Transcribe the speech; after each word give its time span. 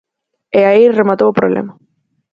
E 0.59 0.61
aí 0.69 0.83
rematou 0.99 1.27
o 1.29 1.37
problema. 1.39 1.71